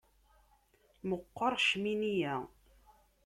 [1.07, 2.35] Meqqer ccmini-ya.